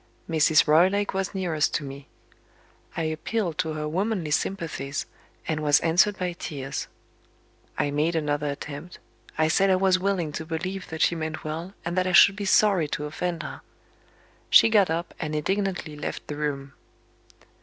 [0.27, 0.65] Mrs.
[0.65, 2.07] Roylake was nearest to me.
[2.97, 5.05] I appealed to her womanly sympathies,
[5.47, 6.87] and was answered by tears.
[7.77, 8.97] I made another attempt;
[9.37, 12.35] I said I was willing to believe that she meant well, and that I should
[12.35, 13.61] be sorry to offend her.
[14.49, 16.73] She got up, and indignantly left the room.